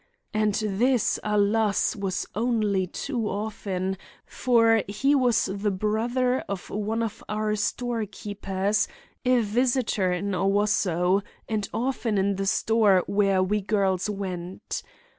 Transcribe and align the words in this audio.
And 0.33 0.55
this, 0.55 1.19
alas! 1.23 1.95
was 1.95 2.25
only 2.33 2.87
too 2.87 3.29
often, 3.29 3.99
for 4.25 4.81
he 4.87 5.13
was 5.13 5.45
the 5.45 5.69
brother 5.69 6.39
of 6.49 6.71
one 6.71 7.03
of 7.03 7.23
our 7.29 7.55
storekeepers, 7.55 8.87
a 9.23 9.41
visitor 9.41 10.11
in 10.11 10.33
Owosso, 10.33 11.21
and 11.47 11.69
often 11.71 12.17
in 12.17 12.37
the 12.37 12.47
store 12.47 13.03
where 13.05 13.43
we 13.43 13.61
girls 13.61 14.09
went. 14.09 14.81